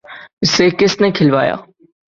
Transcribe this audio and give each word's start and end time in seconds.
‘اسے 0.41 0.69
کس 0.69 0.99
نے 1.01 1.11
کھلوایا؟ 1.11 1.55